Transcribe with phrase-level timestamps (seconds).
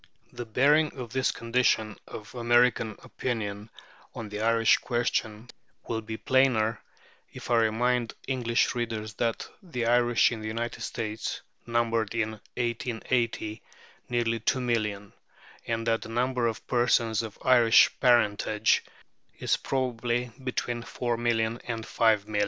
[0.33, 3.69] The bearing of this condition of American opinion
[4.15, 5.49] on the Irish question
[5.87, 6.81] will be plainer
[7.31, 13.61] if I remind English readers that the Irish in the United States numbered in 1880
[14.09, 15.11] nearly 2,000,000,
[15.67, 18.83] and that the number of persons of Irish parentage
[19.37, 22.39] is probably between 4,000,000 and 5,000,000.